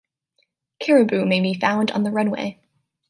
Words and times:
Caribou 0.79 1.25
may 1.27 1.39
be 1.41 1.53
found 1.53 1.91
on 1.91 2.01
the 2.01 2.09
runway. 2.09 2.59